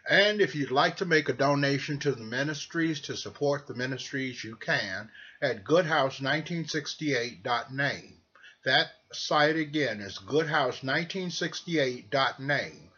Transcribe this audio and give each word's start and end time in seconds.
And 0.09 0.41
if 0.41 0.57
you'd 0.57 0.73
like 0.73 0.97
to 0.97 1.05
make 1.05 1.29
a 1.29 1.33
donation 1.33 2.01
to 2.01 2.11
the 2.11 2.25
ministries 2.25 3.03
to 3.03 3.17
support 3.17 3.69
the 3.69 3.75
ministries, 3.75 4.43
you 4.43 4.57
can 4.57 5.09
at 5.41 5.63
goodhouse1968.name. 5.63 8.21
That 8.65 8.91
site 9.13 9.55
again 9.57 10.01
is 10.01 10.19
goodhouse1968.name. 10.19 12.91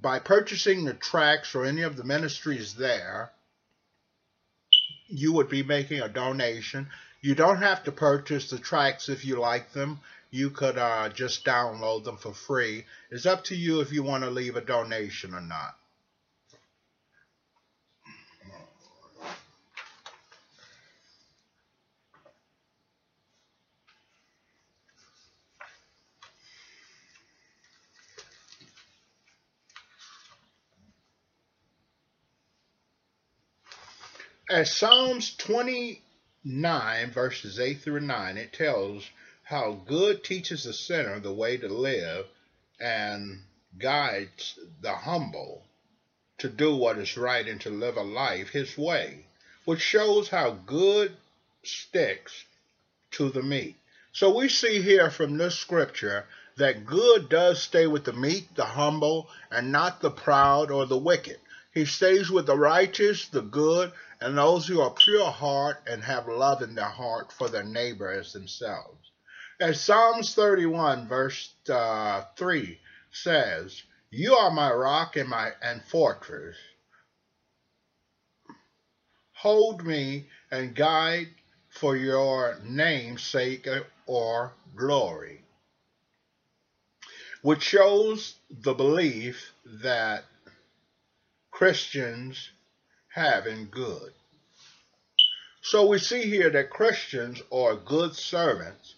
By 0.00 0.20
purchasing 0.20 0.84
the 0.84 0.94
tracks 0.94 1.54
or 1.54 1.64
any 1.64 1.82
of 1.82 1.96
the 1.96 2.04
ministries 2.04 2.74
there, 2.74 3.32
you 5.08 5.32
would 5.32 5.48
be 5.48 5.64
making 5.64 6.00
a 6.00 6.08
donation. 6.08 6.88
You 7.20 7.34
don't 7.34 7.62
have 7.62 7.82
to 7.84 7.92
purchase 7.92 8.48
the 8.48 8.58
tracks 8.58 9.08
if 9.08 9.24
you 9.24 9.40
like 9.40 9.72
them. 9.72 10.00
You 10.30 10.50
could 10.50 10.78
uh, 10.78 11.08
just 11.10 11.44
download 11.44 12.04
them 12.04 12.16
for 12.16 12.32
free. 12.32 12.86
It's 13.10 13.26
up 13.26 13.44
to 13.44 13.56
you 13.56 13.80
if 13.80 13.92
you 13.92 14.02
want 14.02 14.24
to 14.24 14.30
leave 14.30 14.56
a 14.56 14.60
donation 14.60 15.34
or 15.34 15.40
not. 15.40 15.76
As 34.52 34.70
Psalms 34.70 35.34
29, 35.36 37.10
verses 37.10 37.58
8 37.58 37.80
through 37.80 38.00
9, 38.00 38.36
it 38.36 38.52
tells 38.52 39.08
how 39.44 39.80
good 39.86 40.22
teaches 40.22 40.64
the 40.64 40.74
sinner 40.74 41.18
the 41.18 41.32
way 41.32 41.56
to 41.56 41.68
live 41.68 42.26
and 42.78 43.44
guides 43.78 44.58
the 44.82 44.94
humble 44.94 45.64
to 46.36 46.50
do 46.50 46.76
what 46.76 46.98
is 46.98 47.16
right 47.16 47.48
and 47.48 47.62
to 47.62 47.70
live 47.70 47.96
a 47.96 48.02
life 48.02 48.50
his 48.50 48.76
way, 48.76 49.24
which 49.64 49.80
shows 49.80 50.28
how 50.28 50.50
good 50.50 51.16
sticks 51.62 52.44
to 53.12 53.30
the 53.30 53.42
meek. 53.42 53.78
So 54.12 54.36
we 54.36 54.50
see 54.50 54.82
here 54.82 55.10
from 55.10 55.38
this 55.38 55.58
scripture 55.58 56.26
that 56.56 56.84
good 56.84 57.30
does 57.30 57.62
stay 57.62 57.86
with 57.86 58.04
the 58.04 58.12
meek, 58.12 58.54
the 58.54 58.66
humble, 58.66 59.30
and 59.50 59.72
not 59.72 60.02
the 60.02 60.10
proud 60.10 60.70
or 60.70 60.84
the 60.84 60.98
wicked. 60.98 61.38
He 61.72 61.86
stays 61.86 62.30
with 62.30 62.46
the 62.46 62.56
righteous, 62.56 63.28
the 63.28 63.40
good, 63.40 63.92
and 64.20 64.36
those 64.36 64.66
who 64.66 64.80
are 64.82 64.90
pure 64.90 65.30
heart 65.30 65.78
and 65.86 66.04
have 66.04 66.28
love 66.28 66.62
in 66.62 66.74
their 66.74 66.84
heart 66.84 67.32
for 67.32 67.48
their 67.48 67.64
neighbor 67.64 68.10
as 68.10 68.32
themselves. 68.32 69.10
As 69.58 69.80
Psalms 69.80 70.34
31, 70.34 71.08
verse 71.08 71.54
uh, 71.70 72.24
3 72.36 72.78
says, 73.10 73.82
You 74.10 74.34
are 74.34 74.50
my 74.50 74.70
rock 74.70 75.16
and 75.16 75.28
my 75.28 75.52
and 75.62 75.82
fortress. 75.84 76.56
Hold 79.32 79.86
me 79.86 80.28
and 80.50 80.74
guide 80.76 81.28
for 81.70 81.96
your 81.96 82.58
name's 82.64 83.22
sake 83.22 83.66
or 84.06 84.52
glory. 84.76 85.42
Which 87.40 87.62
shows 87.62 88.36
the 88.50 88.74
belief 88.74 89.52
that 89.64 90.24
Christians 91.52 92.50
have 93.08 93.46
in 93.46 93.66
good. 93.66 94.12
So 95.60 95.86
we 95.86 95.98
see 95.98 96.22
here 96.22 96.50
that 96.50 96.70
Christians 96.70 97.40
or 97.50 97.76
good 97.76 98.16
servants 98.16 98.96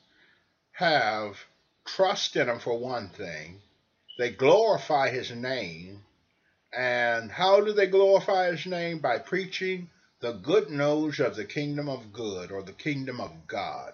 have 0.72 1.37
trust 1.84 2.37
in 2.37 2.48
him 2.48 2.60
for 2.60 2.78
one 2.78 3.09
thing. 3.09 3.60
They 4.19 4.31
glorify 4.31 5.10
his 5.10 5.31
name. 5.32 6.04
And 6.72 7.31
how 7.31 7.60
do 7.60 7.72
they 7.72 7.88
glorify 7.88 8.53
his 8.53 8.65
name? 8.66 9.00
By 9.00 9.19
preaching 9.19 9.91
the 10.21 10.32
good 10.32 10.71
news 10.71 11.21
of 11.21 11.36
the 11.36 11.44
kingdom 11.44 11.88
of 11.88 12.12
good 12.12 12.50
or 12.50 12.62
the 12.62 12.72
kingdom 12.72 13.21
of 13.21 13.47
God. 13.47 13.92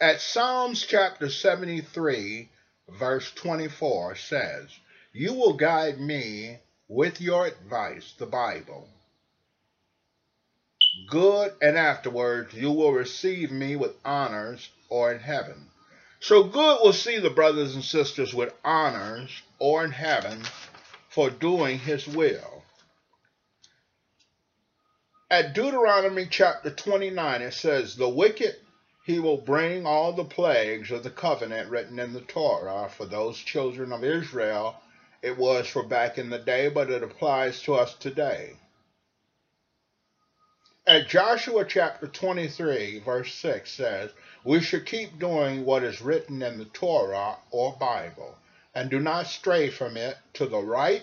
At 0.00 0.20
Psalms 0.20 0.84
chapter 0.84 1.28
73, 1.28 2.48
verse 2.88 3.30
24 3.32 4.16
says, 4.16 4.70
You 5.12 5.34
will 5.34 5.54
guide 5.54 6.00
me 6.00 6.58
with 6.88 7.20
your 7.20 7.46
advice, 7.46 8.14
the 8.18 8.26
Bible. 8.26 8.88
Good, 11.08 11.52
and 11.60 11.76
afterwards 11.76 12.54
you 12.54 12.70
will 12.70 12.92
receive 12.92 13.50
me 13.50 13.76
with 13.76 13.96
honors 14.04 14.70
or 14.88 15.12
in 15.12 15.20
heaven. 15.20 15.70
So 16.20 16.44
good 16.44 16.78
will 16.82 16.92
see 16.92 17.18
the 17.18 17.30
brothers 17.30 17.74
and 17.74 17.84
sisters 17.84 18.32
with 18.32 18.54
honors 18.64 19.42
or 19.58 19.84
in 19.84 19.90
heaven 19.90 20.42
for 21.08 21.30
doing 21.30 21.78
his 21.78 22.06
will. 22.06 22.62
At 25.30 25.54
Deuteronomy 25.54 26.26
chapter 26.30 26.70
29, 26.70 27.42
it 27.42 27.52
says, 27.52 27.96
The 27.96 28.08
wicked 28.08 28.56
he 29.04 29.18
will 29.18 29.36
bring 29.36 29.86
all 29.86 30.12
the 30.12 30.24
plagues 30.24 30.90
of 30.90 31.02
the 31.02 31.10
covenant 31.10 31.70
written 31.70 31.98
in 31.98 32.12
the 32.12 32.20
Torah 32.20 32.88
for 32.88 33.06
those 33.06 33.38
children 33.38 33.92
of 33.92 34.02
Israel 34.02 34.80
it 35.26 35.36
was 35.36 35.66
for 35.66 35.82
back 35.82 36.18
in 36.18 36.30
the 36.30 36.38
day, 36.38 36.68
but 36.68 36.88
it 36.88 37.02
applies 37.02 37.60
to 37.60 37.74
us 37.74 37.94
today. 37.94 38.52
At 40.86 41.08
Joshua 41.08 41.64
chapter 41.64 42.06
23, 42.06 43.00
verse 43.00 43.34
6 43.34 43.68
says, 43.68 44.10
We 44.44 44.60
should 44.60 44.86
keep 44.86 45.18
doing 45.18 45.64
what 45.64 45.82
is 45.82 46.00
written 46.00 46.42
in 46.42 46.58
the 46.58 46.66
Torah 46.66 47.38
or 47.50 47.72
Bible, 47.72 48.38
and 48.72 48.88
do 48.88 49.00
not 49.00 49.26
stray 49.26 49.68
from 49.68 49.96
it 49.96 50.16
to 50.34 50.46
the 50.46 50.60
right 50.60 51.02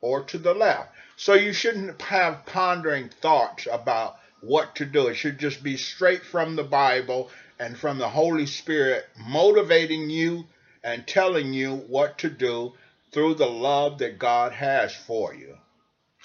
or 0.00 0.22
to 0.22 0.38
the 0.38 0.54
left. 0.54 0.92
So 1.16 1.34
you 1.34 1.52
shouldn't 1.52 2.00
have 2.00 2.46
pondering 2.46 3.08
thoughts 3.08 3.66
about 3.68 4.20
what 4.40 4.76
to 4.76 4.84
do. 4.84 5.08
It 5.08 5.16
should 5.16 5.40
just 5.40 5.64
be 5.64 5.76
straight 5.76 6.22
from 6.22 6.54
the 6.54 6.62
Bible 6.62 7.28
and 7.58 7.76
from 7.76 7.98
the 7.98 8.08
Holy 8.08 8.46
Spirit 8.46 9.04
motivating 9.18 10.10
you 10.10 10.44
and 10.84 11.04
telling 11.08 11.52
you 11.52 11.74
what 11.74 12.18
to 12.18 12.30
do 12.30 12.74
through 13.14 13.34
the 13.34 13.46
love 13.46 13.98
that 13.98 14.18
God 14.18 14.52
has 14.52 14.92
for 14.94 15.32
you 15.32 15.56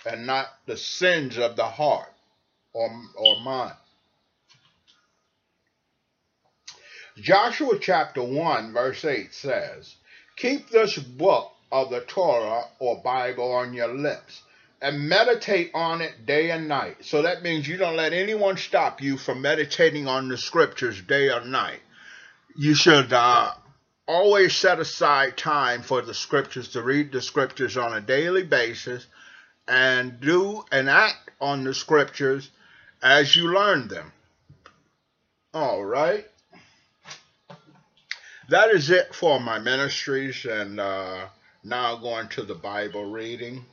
and 0.06 0.26
not 0.26 0.48
the 0.66 0.76
sins 0.76 1.38
of 1.38 1.56
the 1.56 1.66
heart 1.66 2.12
or, 2.74 2.90
or 3.16 3.40
mind. 3.42 3.76
Joshua 7.18 7.78
chapter 7.80 8.24
1 8.24 8.74
verse 8.74 9.06
8 9.06 9.34
says, 9.34 9.96
Keep 10.36 10.70
this 10.70 10.98
book 10.98 11.52
of 11.72 11.92
the 11.92 12.02
Torah 12.02 12.64
or 12.80 13.02
Bible 13.04 13.52
on 13.52 13.74
your 13.74 13.94
lips 13.94 14.42
and 14.82 15.08
meditate 15.08 15.72
on 15.76 16.02
it 16.02 16.26
day 16.26 16.50
and 16.50 16.68
night. 16.68 16.98
So 17.02 17.22
that 17.22 17.44
means 17.44 17.68
you 17.68 17.78
don't 17.78 17.98
let 17.98 18.14
anyone 18.14 18.58
stop 18.58 19.02
you 19.02 19.18
from 19.18 19.42
meditating 19.42 20.08
on 20.08 20.28
the 20.28 20.38
scriptures 20.38 21.00
day 21.02 21.30
or 21.30 21.46
night. 21.46 21.82
You 22.56 22.74
should 22.74 23.14
uh, 23.14 23.52
always 24.10 24.56
set 24.56 24.80
aside 24.80 25.38
time 25.38 25.84
for 25.84 26.02
the 26.02 26.16
scriptures 26.16 26.70
to 26.70 26.82
read 26.82 27.12
the 27.12 27.22
scriptures 27.22 27.78
on 27.78 27.94
a 27.94 28.02
daily 28.02 28.42
basis 28.42 29.06
and 29.68 30.20
do 30.20 30.66
and 30.72 30.90
act 30.90 31.30
on 31.40 31.64
the 31.64 31.76
scriptures 31.76 32.50
as 33.04 33.36
you 33.36 33.54
learn 33.54 33.88
them. 33.88 34.12
All 35.54 35.86
right. 35.86 36.28
That 38.50 38.72
is 38.72 38.90
it 38.90 39.14
for 39.14 39.40
my 39.40 39.60
ministries, 39.60 40.44
and 40.44 40.80
uh, 40.80 41.28
now 41.64 41.96
going 41.98 42.30
to 42.30 42.42
the 42.42 42.56
Bible 42.56 43.12
reading. 43.12 43.64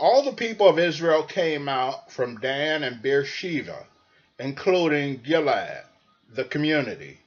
All 0.00 0.22
the 0.22 0.32
people 0.32 0.66
of 0.66 0.78
Israel 0.78 1.24
came 1.24 1.68
out 1.68 2.10
from 2.10 2.40
Dan 2.40 2.84
and 2.84 3.02
Beersheba, 3.02 3.86
including 4.38 5.18
Gilead, 5.18 5.84
the 6.26 6.44
community, 6.44 7.20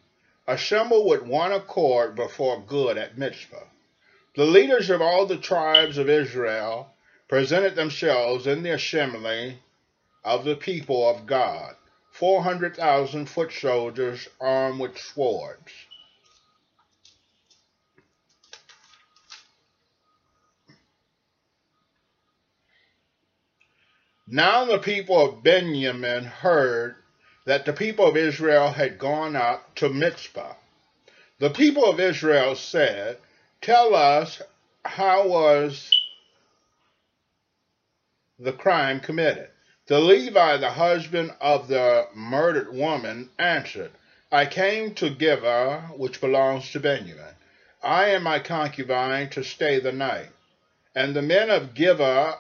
assembled 0.47 1.05
with 1.05 1.21
one 1.21 1.51
accord 1.51 2.15
before 2.15 2.63
Good 2.63 2.97
at 2.97 3.15
Mizpah. 3.15 3.67
The 4.35 4.45
leaders 4.45 4.89
of 4.89 5.03
all 5.03 5.27
the 5.27 5.37
tribes 5.37 5.99
of 5.99 6.09
Israel 6.09 6.89
presented 7.27 7.75
themselves 7.75 8.47
in 8.47 8.63
the 8.63 8.71
assembly 8.71 9.59
of 10.23 10.43
the 10.43 10.55
people 10.55 11.07
of 11.07 11.27
God, 11.27 11.75
400,000 12.13 13.27
foot 13.27 13.51
soldiers 13.53 14.27
armed 14.41 14.79
with 14.79 14.97
swords. 14.97 15.71
Now 24.27 24.63
the 24.63 24.79
people 24.79 25.19
of 25.19 25.43
Benjamin 25.43 26.23
heard 26.23 26.95
that 27.45 27.65
the 27.65 27.73
people 27.73 28.07
of 28.07 28.15
Israel 28.15 28.71
had 28.71 28.97
gone 28.97 29.35
up 29.35 29.75
to 29.75 29.89
Mizpah. 29.89 30.53
The 31.39 31.49
people 31.49 31.85
of 31.85 31.99
Israel 31.99 32.55
said, 32.55 33.17
Tell 33.61 33.93
us 33.93 34.41
how 34.85 35.27
was 35.27 35.91
the 38.39 38.53
crime 38.53 39.01
committed? 39.01 39.49
The 39.87 39.99
Levi, 39.99 40.55
the 40.57 40.71
husband 40.71 41.33
of 41.41 41.67
the 41.67 42.07
murdered 42.15 42.73
woman, 42.73 43.29
answered, 43.37 43.91
I 44.31 44.45
came 44.45 44.95
to 44.95 45.09
Gibeah, 45.09 45.91
which 45.97 46.21
belongs 46.21 46.71
to 46.71 46.79
Benjamin. 46.79 47.35
I 47.83 48.09
and 48.11 48.23
my 48.23 48.39
concubine 48.39 49.29
to 49.31 49.43
stay 49.43 49.79
the 49.79 49.91
night. 49.91 50.29
And 50.95 51.13
the 51.13 51.21
men 51.21 51.49
of 51.49 51.73
Gibeah 51.73 52.37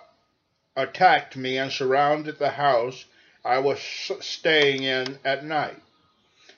attacked 0.75 1.35
me 1.35 1.57
and 1.57 1.71
surrounded 1.71 2.39
the 2.39 2.49
house 2.49 3.05
I 3.45 3.59
was 3.59 3.79
staying 3.79 4.83
in 4.83 5.19
at 5.23 5.43
night. 5.43 5.81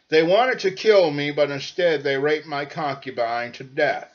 They 0.09 0.23
wanted 0.23 0.59
to 0.59 0.71
kill 0.71 1.11
me, 1.11 1.31
but 1.31 1.49
instead 1.49 2.03
they 2.03 2.17
raped 2.17 2.45
my 2.45 2.65
concubine 2.65 3.51
to 3.53 3.63
death. 3.63 4.11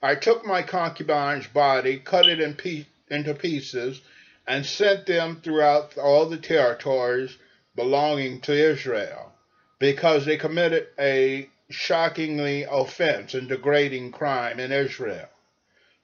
I 0.00 0.14
took 0.14 0.44
my 0.44 0.62
concubine's 0.62 1.48
body, 1.48 1.98
cut 1.98 2.28
it 2.28 2.40
in 2.40 2.54
pe- 2.54 2.86
into 3.10 3.34
pieces, 3.34 4.00
and 4.46 4.64
sent 4.64 5.06
them 5.06 5.40
throughout 5.42 5.98
all 5.98 6.26
the 6.26 6.36
territories 6.36 7.36
belonging 7.74 8.40
to 8.42 8.52
Israel, 8.52 9.32
because 9.80 10.24
they 10.24 10.36
committed 10.36 10.86
a 10.98 11.50
shockingly 11.68 12.62
offense 12.62 13.34
and 13.34 13.48
degrading 13.48 14.12
crime 14.12 14.60
in 14.60 14.70
Israel. 14.70 15.28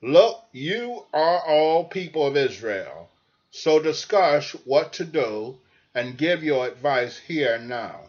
Look, 0.02 0.44
you 0.50 1.06
are 1.12 1.38
all 1.46 1.84
people 1.84 2.26
of 2.26 2.36
Israel, 2.36 3.08
so 3.52 3.78
discuss 3.78 4.52
what 4.64 4.94
to 4.94 5.04
do 5.04 5.58
and 5.94 6.16
give 6.16 6.42
your 6.42 6.66
advice 6.66 7.18
here 7.18 7.54
and 7.54 7.68
now. 7.68 8.00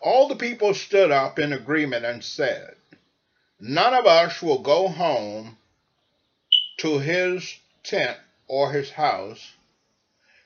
All 0.00 0.28
the 0.28 0.36
people 0.36 0.74
stood 0.74 1.10
up 1.10 1.38
in 1.38 1.52
agreement 1.52 2.04
and 2.04 2.22
said, 2.22 2.76
None 3.58 3.94
of 3.94 4.06
us 4.06 4.42
will 4.42 4.58
go 4.58 4.88
home 4.88 5.56
to 6.78 6.98
his 6.98 7.56
tent 7.82 8.18
or 8.46 8.72
his 8.72 8.90
house. 8.90 9.52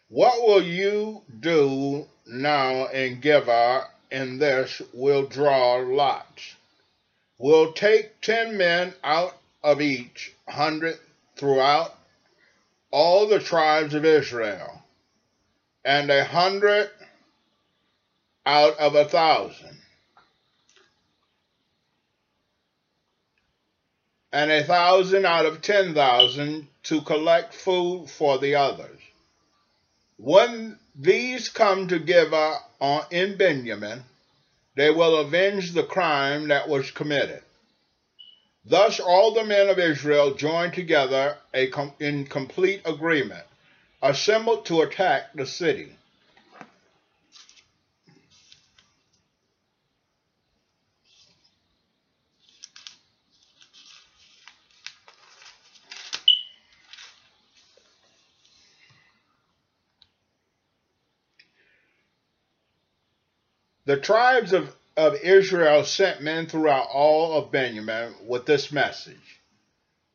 What 0.08 0.46
will 0.46 0.62
you 0.62 1.22
do 1.40 2.06
now 2.26 2.86
and 2.86 3.20
give 3.20 3.46
Gibeah 3.46 3.88
in 4.12 4.38
this? 4.38 4.80
We'll 4.92 5.26
draw 5.26 5.76
lots. 5.76 6.54
We'll 7.38 7.72
take 7.72 8.20
ten 8.20 8.56
men 8.56 8.94
out 9.02 9.36
of 9.64 9.80
each 9.80 10.32
hundred 10.48 11.00
throughout 11.36 11.98
all 12.96 13.26
the 13.26 13.38
tribes 13.38 13.92
of 13.92 14.06
Israel 14.06 14.82
and 15.84 16.10
a 16.10 16.24
hundred 16.24 16.88
out 18.46 18.78
of 18.78 18.94
a 18.94 19.04
thousand, 19.04 19.76
and 24.32 24.50
a 24.50 24.64
thousand 24.64 25.26
out 25.26 25.44
of 25.44 25.60
ten 25.60 25.92
thousand 25.92 26.68
to 26.84 27.02
collect 27.02 27.52
food 27.52 28.08
for 28.08 28.38
the 28.38 28.54
others. 28.54 28.98
When 30.16 30.78
these 30.98 31.50
come 31.50 31.88
together 31.88 32.54
in 33.10 33.36
Benjamin, 33.36 34.04
they 34.74 34.90
will 34.90 35.16
avenge 35.16 35.72
the 35.72 35.84
crime 35.84 36.48
that 36.48 36.66
was 36.66 36.90
committed. 36.92 37.42
Thus 38.68 38.98
all 38.98 39.32
the 39.32 39.44
men 39.44 39.68
of 39.68 39.78
Israel 39.78 40.34
joined 40.34 40.74
together 40.74 41.36
in 41.54 42.26
complete 42.26 42.82
agreement 42.84 43.44
assembled 44.02 44.66
to 44.66 44.82
attack 44.82 45.32
the 45.34 45.46
city. 45.46 45.96
The 63.84 63.96
tribes 63.96 64.52
of, 64.52 64.74
of 64.96 65.14
Israel 65.16 65.84
sent 65.84 66.22
men 66.22 66.46
throughout 66.46 66.88
all 66.92 67.38
of 67.38 67.52
Benjamin 67.52 68.14
with 68.26 68.46
this 68.46 68.72
message 68.72 69.40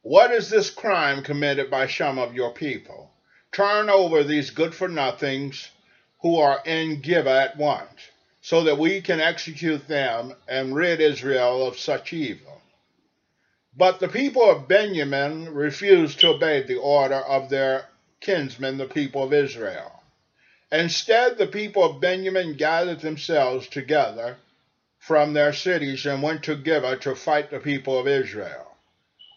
What 0.01 0.31
is 0.31 0.49
this 0.49 0.69
crime 0.69 1.23
committed 1.23 1.69
by 1.69 1.87
some 1.87 2.17
of 2.17 2.33
your 2.33 2.53
people? 2.53 3.11
turn 3.51 3.89
over 3.89 4.23
these 4.23 4.49
good 4.49 4.73
for 4.73 4.87
nothings 4.87 5.69
who 6.21 6.39
are 6.39 6.61
in 6.65 7.01
Gibeah 7.01 7.41
at 7.41 7.57
once, 7.57 8.09
so 8.41 8.63
that 8.63 8.77
we 8.77 9.01
can 9.01 9.19
execute 9.19 9.87
them 9.87 10.33
and 10.47 10.75
rid 10.75 11.01
Israel 11.01 11.67
of 11.67 11.77
such 11.77 12.13
evil. 12.13 12.61
But 13.75 13.99
the 13.99 14.07
people 14.07 14.49
of 14.49 14.67
Benjamin 14.67 15.53
refused 15.53 16.19
to 16.19 16.29
obey 16.29 16.63
the 16.63 16.77
order 16.77 17.15
of 17.15 17.49
their 17.49 17.85
kinsmen, 18.19 18.77
the 18.77 18.85
people 18.85 19.23
of 19.23 19.33
Israel. 19.33 20.03
Instead, 20.71 21.37
the 21.37 21.47
people 21.47 21.83
of 21.83 22.01
Benjamin 22.01 22.55
gathered 22.55 23.01
themselves 23.01 23.67
together 23.67 24.37
from 25.01 25.33
their 25.33 25.51
cities 25.51 26.05
and 26.05 26.21
went 26.21 26.43
to 26.43 26.55
Gibeah 26.55 26.95
to 26.97 27.15
fight 27.15 27.49
the 27.49 27.59
people 27.59 27.97
of 27.97 28.07
Israel. 28.07 28.77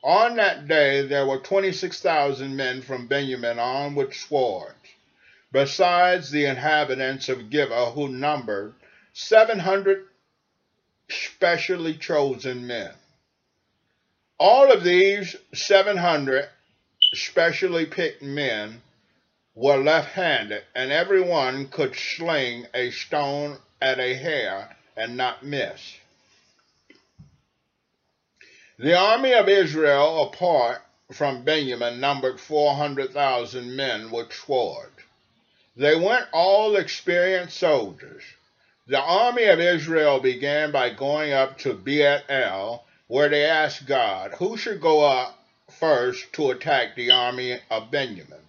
On 0.02 0.36
that 0.36 0.68
day 0.68 1.06
there 1.06 1.26
were 1.26 1.38
26,000 1.38 2.54
men 2.54 2.82
from 2.82 3.06
Benjamin 3.06 3.58
armed 3.58 3.96
with 3.96 4.14
swords, 4.14 4.74
besides 5.52 6.30
the 6.30 6.44
inhabitants 6.44 7.30
of 7.30 7.48
Gibeah, 7.48 7.92
who 7.92 8.08
numbered 8.08 8.74
700 9.14 10.04
specially 11.08 11.94
chosen 11.94 12.66
men. 12.66 12.92
All 14.38 14.70
of 14.70 14.84
these 14.84 15.34
700 15.54 16.46
specially 17.14 17.86
picked 17.86 18.20
men 18.20 18.82
were 19.54 19.78
left 19.78 20.10
handed, 20.10 20.62
and 20.74 20.92
every 20.92 21.22
one 21.22 21.68
could 21.68 21.96
sling 21.96 22.66
a 22.74 22.90
stone 22.90 23.56
at 23.80 23.98
a 23.98 24.12
hare 24.12 24.73
and 24.96 25.16
not 25.16 25.44
miss. 25.44 25.96
The 28.78 28.94
army 28.94 29.32
of 29.32 29.48
Israel, 29.48 30.24
apart 30.24 30.82
from 31.12 31.44
Benjamin, 31.44 32.00
numbered 32.00 32.40
400,000 32.40 33.76
men 33.76 34.10
with 34.10 34.32
swords. 34.32 34.90
They 35.76 35.96
went 35.96 36.26
all 36.32 36.76
experienced 36.76 37.56
soldiers. 37.56 38.22
The 38.86 39.00
army 39.00 39.44
of 39.44 39.60
Israel 39.60 40.20
began 40.20 40.70
by 40.70 40.90
going 40.90 41.32
up 41.32 41.58
to 41.58 41.74
Beit 41.74 42.24
El, 42.28 42.84
where 43.06 43.28
they 43.28 43.44
asked 43.44 43.86
God, 43.86 44.32
Who 44.34 44.56
should 44.56 44.80
go 44.80 45.04
up 45.04 45.38
first 45.70 46.32
to 46.34 46.50
attack 46.50 46.94
the 46.94 47.10
army 47.10 47.60
of 47.70 47.90
Benjamin? 47.90 48.42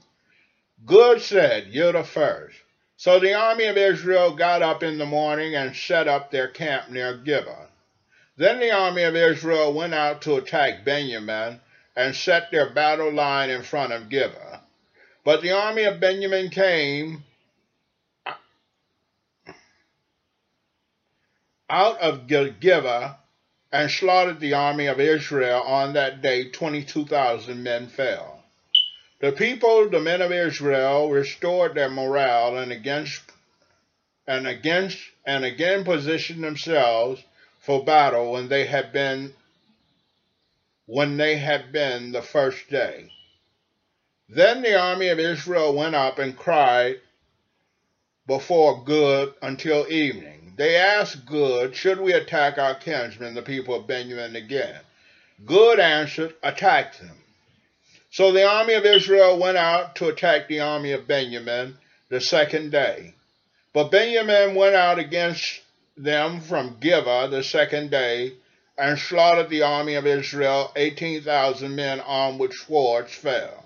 Good 0.86 1.22
said, 1.22 1.68
You're 1.68 1.94
the 1.94 2.04
first. 2.04 2.58
So 2.98 3.20
the 3.20 3.34
army 3.34 3.66
of 3.66 3.78
Israel 3.78 4.36
got 4.36 4.62
up 4.62 4.82
in 4.82 4.98
the 4.98 5.06
morning 5.06 5.56
and 5.56 5.76
set 5.76 6.08
up 6.08 6.32
their 6.32 6.48
camp 6.48 6.90
near 6.90 7.18
Gibeah. 7.18 7.68
Then 8.38 8.60
the 8.60 8.72
army 8.72 9.04
of 9.04 9.16
Israel 9.16 9.74
went 9.74 9.94
out 9.94 10.22
to 10.24 10.36
attack 10.36 10.86
Benjamin 10.86 11.60
and 11.96 12.16
set 12.16 12.52
their 12.52 12.70
battle 12.70 13.12
line 13.12 13.50
in 13.50 13.64
front 13.64 13.94
of 13.94 14.10
Gibeah. 14.10 14.62
But 15.24 15.42
the 15.42 15.52
army 15.52 15.84
of 15.84 16.00
Benjamin 16.00 16.50
came 16.50 17.24
out 21.70 22.00
of 22.00 22.28
Gibeah 22.28 23.18
and 23.72 23.92
slaughtered 23.92 24.40
the 24.40 24.54
army 24.54 24.88
of 24.88 25.00
Israel 25.00 25.62
on 25.62 25.94
that 25.94 26.22
day. 26.22 26.50
22,000 26.50 27.62
men 27.62 27.88
fell. 27.88 28.35
The 29.20 29.32
people, 29.32 29.90
the 29.90 30.00
men 30.00 30.22
of 30.22 30.32
Israel, 30.32 31.10
restored 31.10 31.76
their 31.76 31.90
morale 31.90 32.58
and 32.58 32.72
against 32.72 33.22
and 34.28 34.48
against 34.48 35.00
and 35.26 35.46
again 35.46 35.84
positioned 35.84 36.44
themselves 36.44 37.24
for 37.60 37.84
battle 37.84 38.34
when 38.34 38.50
they 38.50 38.66
had 38.66 38.92
been 38.92 39.34
when 40.86 41.18
they 41.18 41.38
had 41.38 41.72
been 41.72 42.12
the 42.12 42.22
first 42.22 42.70
day. 42.70 43.10
Then 44.28 44.62
the 44.62 44.80
army 44.80 45.10
of 45.10 45.20
Israel 45.20 45.74
went 45.74 45.96
up 45.96 46.20
and 46.20 46.38
cried 46.38 47.00
before 48.28 48.84
Good 48.84 49.34
until 49.42 49.92
evening. 49.92 50.54
They 50.58 50.78
asked 50.78 51.26
Good, 51.26 51.76
Should 51.76 52.00
we 52.00 52.14
attack 52.14 52.58
our 52.58 52.76
kinsmen, 52.76 53.34
the 53.34 53.42
people 53.42 53.76
of 53.76 53.88
Benjamin, 53.88 54.36
again? 54.36 54.80
Good 55.46 55.80
answered, 55.80 56.36
Attack 56.44 56.98
them. 56.98 57.25
So 58.16 58.32
the 58.32 58.48
army 58.48 58.76
of 58.76 58.86
Israel 58.86 59.38
went 59.38 59.58
out 59.58 59.98
to 59.98 60.08
attack 60.08 60.48
the 60.48 60.62
army 60.62 60.94
of 60.94 61.06
Benjamin 61.06 61.78
the 62.08 62.22
second 62.22 62.72
day. 62.72 63.14
But 63.74 63.92
Benjamin 63.92 64.56
went 64.56 64.74
out 64.74 65.00
against 65.00 65.60
them 65.98 66.40
from 66.40 66.78
Gibeah 66.80 67.28
the 67.28 67.44
second 67.44 67.92
day, 67.92 68.32
and 68.78 68.98
slaughtered 68.98 69.50
the 69.50 69.64
army 69.64 69.96
of 69.96 70.08
Israel. 70.08 70.72
18,000 70.78 71.76
men 71.76 72.00
armed 72.00 72.40
with 72.40 72.54
swords 72.54 73.14
fell. 73.14 73.66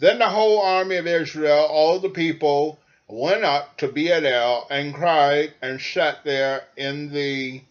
Then 0.00 0.18
the 0.18 0.28
whole 0.28 0.60
army 0.60 0.96
of 0.96 1.06
Israel, 1.06 1.64
all 1.70 2.00
the 2.00 2.08
people, 2.08 2.80
went 3.06 3.44
up 3.44 3.76
to 3.76 3.86
Beit 3.86 4.24
El 4.24 4.66
and 4.72 4.92
cried 4.92 5.54
and 5.62 5.80
sat 5.80 6.24
there 6.24 6.64
in 6.76 7.12
the 7.12 7.62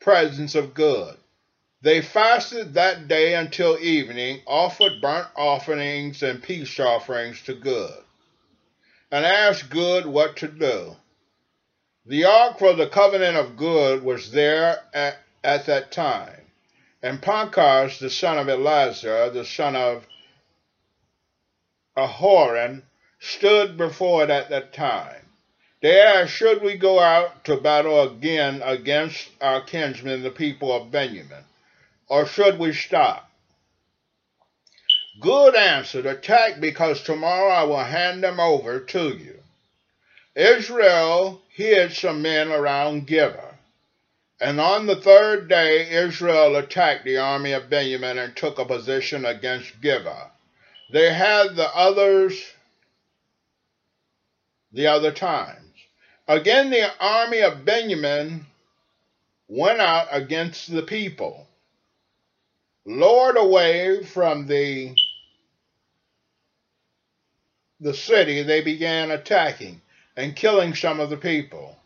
presence 0.00 0.56
of 0.56 0.74
Gud. 0.74 1.16
They 1.82 2.00
fasted 2.02 2.74
that 2.74 3.06
day 3.06 3.34
until 3.34 3.78
evening, 3.78 4.42
offered 4.46 5.00
burnt 5.00 5.28
offerings 5.36 6.22
and 6.22 6.42
peace 6.42 6.80
offerings 6.80 7.42
to 7.42 7.54
Gud, 7.54 8.02
and 9.10 9.24
asked 9.24 9.70
Gud 9.70 10.06
what 10.06 10.36
to 10.38 10.48
do. 10.48 10.96
The 12.04 12.24
ark 12.24 12.58
for 12.58 12.72
the 12.72 12.88
covenant 12.88 13.36
of 13.36 13.56
Gud 13.56 14.02
was 14.02 14.32
there 14.32 14.82
at, 14.94 15.18
at 15.44 15.66
that 15.66 15.92
time, 15.92 16.50
and 17.02 17.22
Pinchas, 17.22 17.98
the 17.98 18.10
son 18.10 18.38
of 18.38 18.48
Eleazar, 18.48 19.30
the 19.30 19.44
son 19.44 19.76
of 19.76 20.06
Aharon, 21.96 22.82
stood 23.20 23.76
before 23.76 24.24
it 24.24 24.30
at 24.30 24.48
that 24.50 24.72
time. 24.72 25.28
They 25.82 26.00
asked, 26.00 26.32
Should 26.32 26.62
we 26.62 26.76
go 26.76 26.98
out 26.98 27.44
to 27.44 27.56
battle 27.56 28.02
again 28.02 28.62
against 28.64 29.28
our 29.40 29.60
kinsmen, 29.60 30.22
the 30.22 30.30
people 30.30 30.74
of 30.74 30.90
Benjamin, 30.90 31.44
or 32.08 32.26
should 32.26 32.58
we 32.58 32.72
stop? 32.72 33.30
Gud 35.20 35.54
answered, 35.54 36.06
Attack, 36.06 36.60
because 36.60 37.02
tomorrow 37.02 37.50
I 37.50 37.64
will 37.64 37.84
hand 37.84 38.22
them 38.22 38.38
over 38.38 38.80
to 38.80 39.08
you. 39.16 39.42
Israel 40.34 41.40
hid 41.48 41.92
some 41.92 42.20
men 42.20 42.52
around 42.52 43.06
Gibeah. 43.06 43.54
And 44.38 44.60
on 44.60 44.86
the 44.86 44.96
third 44.96 45.48
day, 45.48 45.88
Israel 45.90 46.56
attacked 46.56 47.04
the 47.04 47.16
army 47.16 47.52
of 47.52 47.70
Benjamin 47.70 48.18
and 48.18 48.36
took 48.36 48.58
a 48.58 48.66
position 48.66 49.24
against 49.24 49.80
Gibeah. 49.80 50.30
They 50.92 51.12
had 51.12 51.56
the 51.56 51.74
others 51.74 52.38
the 54.72 54.88
other 54.88 55.10
times. 55.10 55.72
Again, 56.28 56.70
the 56.70 56.90
army 57.00 57.40
of 57.40 57.64
Benjamin 57.64 58.44
went 59.48 59.80
out 59.80 60.08
against 60.10 60.70
the 60.70 60.82
people, 60.82 61.48
lured 62.86 63.36
away 63.36 64.02
from 64.04 64.46
the, 64.46 64.94
the 67.80 67.92
city, 67.92 68.42
they 68.42 68.62
began 68.62 69.10
attacking 69.10 69.80
and 70.16 70.36
killing 70.36 70.74
some 70.74 71.00
of 71.00 71.10
the 71.10 71.16
people. 71.16 71.76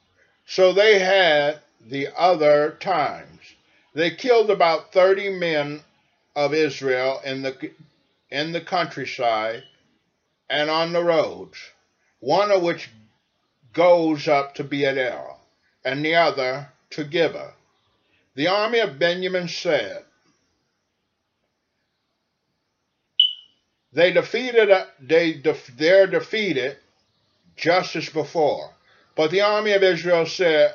So 0.47 0.73
they 0.73 0.99
had 0.99 1.61
the 1.81 2.09
other 2.17 2.77
times. 2.81 3.41
They 3.95 4.11
killed 4.11 4.51
about 4.51 4.93
30 4.93 5.31
men 5.31 5.81
of 6.37 6.55
Israel 6.55 7.21
in 7.25 7.43
the 7.43 7.71
in 8.31 8.53
the 8.53 8.61
countryside 8.61 9.65
and 10.49 10.71
on 10.71 10.93
the 10.93 11.03
roads, 11.03 11.59
one 12.21 12.53
of 12.53 12.63
which 12.63 12.89
goes 13.73 14.29
up 14.29 14.55
to 14.55 14.65
Beit 14.65 14.97
El, 14.99 15.41
and 15.85 16.05
the 16.05 16.15
other 16.15 16.69
to 16.91 17.05
Gibeah. 17.05 17.55
The 18.37 18.47
army 18.47 18.79
of 18.79 18.99
Benjamin 18.99 19.49
said, 19.49 20.05
They 23.93 24.13
defeated, 24.13 24.71
uh, 24.71 24.87
they, 25.01 25.43
they're 25.77 26.07
defeated 26.07 26.77
just 27.57 27.97
as 27.97 28.09
before. 28.09 28.71
But 29.17 29.31
the 29.31 29.41
army 29.43 29.73
of 29.73 29.83
Israel 29.83 30.27
said, 30.27 30.75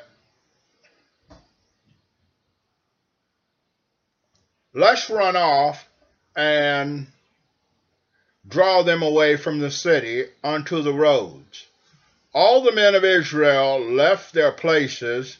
Let's 4.74 5.08
run 5.08 5.36
off 5.36 5.88
and 6.36 7.06
draw 8.46 8.82
them 8.82 9.02
away 9.02 9.36
from 9.36 9.58
the 9.58 9.70
city 9.70 10.26
unto 10.44 10.82
the 10.82 10.92
roads. 10.92 11.66
All 12.34 12.60
the 12.60 12.72
men 12.72 12.94
of 12.94 13.02
Israel 13.02 13.80
left 13.80 14.34
their 14.34 14.52
places 14.52 15.38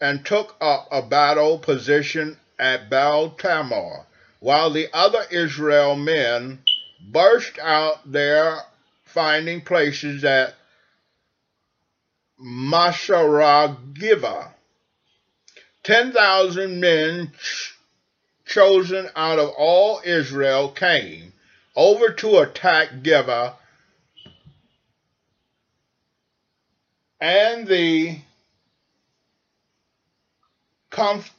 and 0.00 0.24
took 0.24 0.54
up 0.60 0.86
a 0.92 1.00
battle 1.00 1.58
position 1.58 2.36
at 2.58 2.90
Baal 2.90 3.30
Tamar, 3.30 4.04
while 4.40 4.70
the 4.70 4.88
other 4.92 5.24
Israel 5.30 5.96
men 5.96 6.58
burst 7.10 7.58
out 7.58 8.10
there, 8.10 8.58
finding 9.04 9.60
places 9.60 10.24
at 10.24 10.54
Masaragiva. 12.40 14.48
Ten 15.82 16.12
thousand 16.12 16.80
men 16.80 17.32
ch- 17.40 17.74
chosen 18.46 19.08
out 19.14 19.38
of 19.38 19.50
all 19.56 20.00
Israel 20.04 20.70
came 20.70 21.32
over 21.76 22.10
to 22.10 22.38
attack 22.38 23.02
Gibeah, 23.02 23.54
and 27.20 27.66
the 27.66 28.18
comf- 30.90 31.30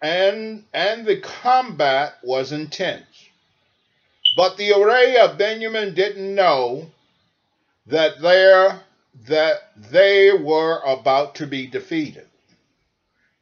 and 0.00 0.64
and 0.72 1.06
the 1.06 1.20
combat 1.20 2.14
was 2.22 2.52
intense. 2.52 3.04
But 4.36 4.56
the 4.56 4.72
array 4.72 5.16
of 5.16 5.38
Benjamin 5.38 5.94
didn't 5.94 6.34
know 6.34 6.90
that 7.86 8.20
there 8.20 8.80
that 9.28 9.70
they 9.76 10.32
were 10.32 10.80
about 10.80 11.36
to 11.36 11.46
be 11.46 11.68
defeated. 11.68 12.26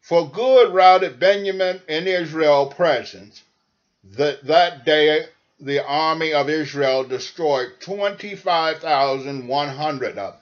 For 0.03 0.29
good 0.29 0.75
routed 0.75 1.19
Benjamin 1.19 1.81
in 1.89 2.07
Israel's 2.07 2.75
presence 2.75 3.43
that, 4.05 4.45
that 4.45 4.85
day 4.85 5.25
the 5.59 5.83
army 5.87 6.35
of 6.35 6.51
Israel 6.51 7.05
destroyed 7.05 7.81
25,100 7.81 10.19
of 10.19 10.42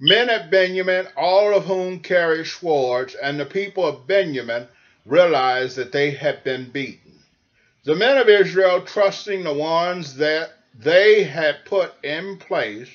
Men 0.00 0.30
of 0.30 0.50
Benjamin, 0.50 1.08
all 1.16 1.52
of 1.54 1.64
whom 1.64 2.00
carried 2.00 2.46
swords, 2.46 3.16
and 3.16 3.38
the 3.38 3.46
people 3.46 3.84
of 3.84 4.06
Benjamin 4.06 4.68
realized 5.04 5.76
that 5.76 5.90
they 5.90 6.12
had 6.12 6.44
been 6.44 6.70
beaten. 6.70 7.18
The 7.84 7.96
men 7.96 8.16
of 8.18 8.28
Israel, 8.28 8.82
trusting 8.82 9.42
the 9.42 9.52
ones 9.52 10.16
that 10.16 10.52
they 10.78 11.24
had 11.24 11.64
put 11.64 11.92
in 12.04 12.38
place, 12.38 12.88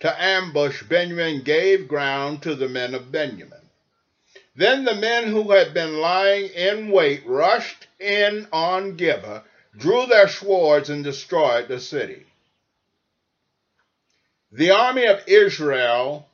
to 0.00 0.22
ambush 0.22 0.82
Benjamin 0.82 1.42
gave 1.42 1.88
ground 1.88 2.42
to 2.42 2.54
the 2.54 2.68
men 2.68 2.94
of 2.94 3.12
Benjamin. 3.12 3.60
Then 4.56 4.84
the 4.84 4.94
men 4.94 5.28
who 5.28 5.52
had 5.52 5.74
been 5.74 5.98
lying 5.98 6.46
in 6.46 6.90
wait 6.90 7.24
rushed 7.26 7.86
in 8.00 8.48
on 8.52 8.96
Gibeah, 8.96 9.44
drew 9.76 10.06
their 10.06 10.28
swords, 10.28 10.90
and 10.90 11.04
destroyed 11.04 11.68
the 11.68 11.78
city. 11.78 12.26
The 14.50 14.70
army 14.70 15.06
of 15.06 15.22
Israel 15.28 16.27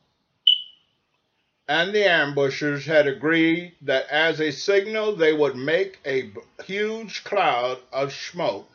and 1.68 1.94
the 1.94 2.04
ambushers 2.04 2.85
had 2.85 3.06
agreed 3.06 3.75
that 3.83 4.06
as 4.09 4.40
a 4.40 4.50
signal 4.50 5.16
they 5.16 5.33
would 5.33 5.56
make 5.56 5.99
a 6.06 6.30
huge 6.64 7.25
cloud 7.25 7.78
of 7.92 8.12
smoke 8.12 8.68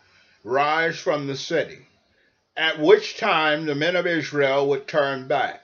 rise 0.43 0.97
from 0.97 1.27
the 1.27 1.35
city 1.35 1.79
at 2.59 2.79
which 2.79 3.17
time 3.17 3.65
the 3.65 3.73
men 3.75 3.95
of 3.95 4.05
Israel 4.05 4.67
would 4.67 4.85
turn 4.85 5.27
back. 5.27 5.61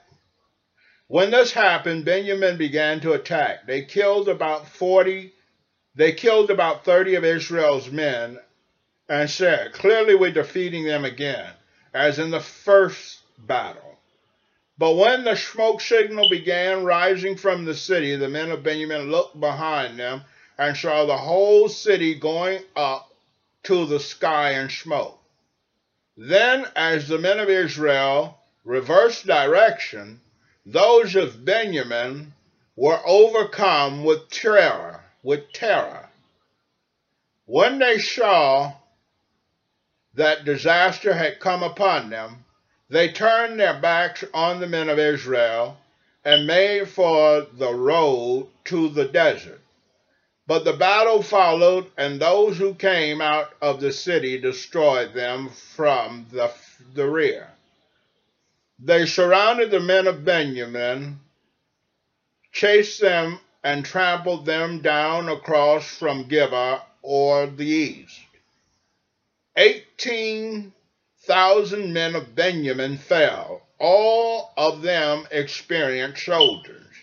When 1.08 1.30
this 1.30 1.52
happened, 1.52 2.06
Benjamin 2.06 2.56
began 2.56 3.00
to 3.00 3.12
attack. 3.12 3.66
They 3.66 3.82
killed 3.82 4.28
about 4.28 4.66
40, 4.68 5.32
they 5.94 6.12
killed 6.12 6.50
about 6.50 6.84
30 6.84 7.16
of 7.16 7.24
Israel's 7.24 7.90
men 7.90 8.38
and 9.08 9.28
said, 9.28 9.72
Clearly 9.74 10.14
we're 10.14 10.30
defeating 10.32 10.84
them 10.84 11.04
again, 11.04 11.52
as 11.92 12.18
in 12.18 12.30
the 12.30 12.40
first 12.40 13.20
battle. 13.38 13.85
But 14.78 14.94
when 14.94 15.24
the 15.24 15.36
smoke 15.36 15.80
signal 15.80 16.28
began 16.28 16.84
rising 16.84 17.36
from 17.36 17.64
the 17.64 17.74
city, 17.74 18.16
the 18.16 18.28
men 18.28 18.50
of 18.50 18.62
Benjamin 18.62 19.10
looked 19.10 19.38
behind 19.40 19.98
them 19.98 20.24
and 20.58 20.76
saw 20.76 21.06
the 21.06 21.16
whole 21.16 21.68
city 21.68 22.14
going 22.14 22.62
up 22.74 23.14
to 23.64 23.86
the 23.86 24.00
sky 24.00 24.52
in 24.60 24.68
smoke. 24.68 25.18
Then, 26.16 26.66
as 26.76 27.08
the 27.08 27.18
men 27.18 27.38
of 27.40 27.48
Israel 27.48 28.38
reversed 28.64 29.26
direction, 29.26 30.20
those 30.64 31.14
of 31.14 31.44
Benjamin 31.44 32.34
were 32.74 33.00
overcome 33.06 34.04
with 34.04 34.28
terror, 34.30 35.04
with 35.22 35.52
terror. 35.52 36.08
When 37.46 37.78
they 37.78 37.98
saw 37.98 38.72
that 40.14 40.44
disaster 40.44 41.14
had 41.14 41.40
come 41.40 41.62
upon 41.62 42.10
them, 42.10 42.45
they 42.88 43.10
turned 43.10 43.58
their 43.58 43.80
backs 43.80 44.24
on 44.32 44.60
the 44.60 44.66
men 44.66 44.88
of 44.88 44.98
Israel 44.98 45.76
and 46.24 46.46
made 46.46 46.88
for 46.88 47.46
the 47.52 47.72
road 47.72 48.48
to 48.64 48.88
the 48.88 49.06
desert. 49.06 49.60
But 50.46 50.64
the 50.64 50.74
battle 50.74 51.22
followed, 51.22 51.90
and 51.96 52.20
those 52.20 52.56
who 52.56 52.74
came 52.74 53.20
out 53.20 53.52
of 53.60 53.80
the 53.80 53.92
city 53.92 54.38
destroyed 54.38 55.12
them 55.12 55.48
from 55.48 56.26
the, 56.30 56.52
the 56.94 57.08
rear. 57.08 57.48
They 58.78 59.06
surrounded 59.06 59.70
the 59.70 59.80
men 59.80 60.06
of 60.06 60.24
Benjamin, 60.24 61.18
chased 62.52 63.00
them, 63.00 63.40
and 63.64 63.84
trampled 63.84 64.46
them 64.46 64.80
down 64.80 65.28
across 65.28 65.84
from 65.86 66.28
Gibeah 66.28 66.82
or 67.02 67.46
the 67.48 67.66
east. 67.66 68.20
Eighteen 69.56 70.72
thousand 71.26 71.92
men 71.92 72.14
of 72.14 72.34
Benjamin 72.34 72.96
fell, 72.96 73.62
all 73.78 74.52
of 74.56 74.82
them 74.82 75.26
experienced 75.30 76.24
soldiers. 76.24 76.94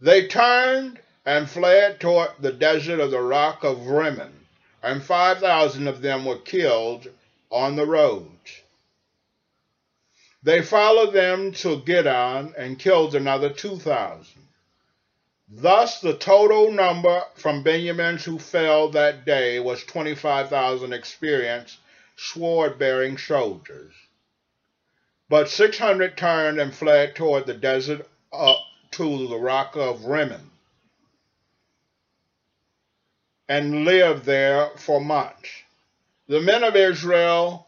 They 0.00 0.26
turned 0.26 1.00
and 1.24 1.48
fled 1.48 2.00
toward 2.00 2.30
the 2.38 2.52
desert 2.52 3.00
of 3.00 3.10
the 3.10 3.22
rock 3.22 3.64
of 3.64 3.86
Rimmon, 3.86 4.46
and 4.82 5.02
five 5.02 5.38
thousand 5.38 5.88
of 5.88 6.02
them 6.02 6.26
were 6.26 6.38
killed 6.38 7.08
on 7.50 7.76
the 7.76 7.86
roads. 7.86 8.60
They 10.42 10.60
followed 10.60 11.14
them 11.14 11.52
to 11.52 11.80
Gidon 11.80 12.52
and 12.58 12.78
killed 12.78 13.14
another 13.14 13.48
two 13.48 13.78
thousand. 13.78 14.48
Thus 15.48 16.00
the 16.00 16.14
total 16.18 16.70
number 16.70 17.22
from 17.36 17.62
Benjamins 17.62 18.24
who 18.24 18.38
fell 18.38 18.90
that 18.90 19.24
day 19.24 19.60
was 19.60 19.84
25,000 19.84 20.92
experienced 20.92 21.78
sword-bearing 22.16 23.18
soldiers. 23.18 23.92
But 25.28 25.48
600 25.48 26.16
turned 26.16 26.60
and 26.60 26.74
fled 26.74 27.16
toward 27.16 27.46
the 27.46 27.54
desert 27.54 28.08
up 28.32 28.58
to 28.92 29.28
the 29.28 29.38
rock 29.38 29.76
of 29.76 30.04
Rimmon 30.04 30.50
and 33.48 33.84
lived 33.84 34.24
there 34.24 34.70
for 34.76 35.00
months. 35.00 35.50
The 36.28 36.40
men 36.40 36.64
of 36.64 36.76
Israel 36.76 37.66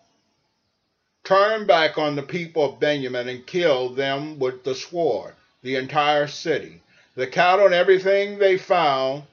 turned 1.25 1.67
back 1.67 1.99
on 1.99 2.15
the 2.15 2.23
people 2.23 2.65
of 2.65 2.81
Benjamin 2.81 3.29
and 3.29 3.47
killed 3.47 3.97
them 3.97 4.39
with 4.39 4.65
the 4.65 4.75
sword, 4.75 5.35
the 5.63 5.77
entire 5.77 6.27
city, 6.27 6.81
the 7.15 7.27
cattle 7.27 7.67
and 7.67 7.75
everything 7.75 8.39
they 8.39 8.57
found. 8.57 9.25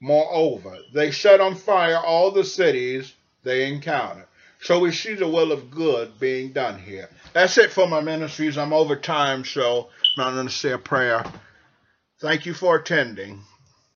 Moreover, 0.00 0.78
they 0.92 1.12
set 1.12 1.40
on 1.40 1.54
fire 1.54 1.98
all 1.98 2.32
the 2.32 2.44
cities 2.44 3.14
they 3.42 3.68
encounter. 3.68 4.26
So 4.60 4.78
we 4.78 4.92
see 4.92 5.14
the 5.14 5.26
will 5.26 5.50
of 5.50 5.70
good 5.70 6.20
being 6.20 6.52
done 6.52 6.78
here. 6.78 7.08
That's 7.32 7.58
it 7.58 7.72
for 7.72 7.88
my 7.88 8.00
ministries. 8.00 8.56
I'm 8.56 8.72
over 8.72 8.94
time, 8.94 9.44
so 9.44 9.88
I'm 10.16 10.24
not 10.24 10.34
going 10.34 10.46
to 10.46 10.52
say 10.52 10.70
a 10.72 10.78
prayer. 10.78 11.24
Thank 12.20 12.46
you 12.46 12.54
for 12.54 12.76
attending. 12.76 13.42